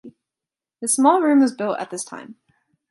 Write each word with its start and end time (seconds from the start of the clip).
The 0.81 0.87
small 0.87 1.21
room 1.21 1.41
was 1.41 1.53
built 1.53 1.77
at 1.79 1.91
this 1.91 2.03
time. 2.03 2.37